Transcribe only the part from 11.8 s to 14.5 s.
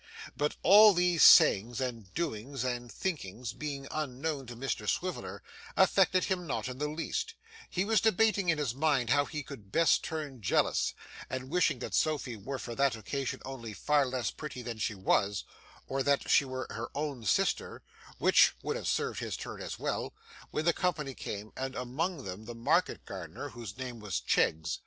Sophy were for that occasion only far less